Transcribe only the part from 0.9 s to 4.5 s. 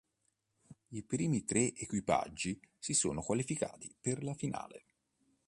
I primi tre equipaggi si sono qualificati per la